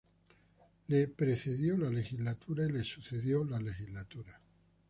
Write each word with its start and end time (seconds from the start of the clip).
Le 0.89 1.05
precedió 1.07 1.77
la 1.77 1.91
legislatura 1.91 2.65
y 2.65 2.71
le 2.71 2.83
sucedió 2.83 3.45
la 3.45 3.59
legislatura. 3.59 4.41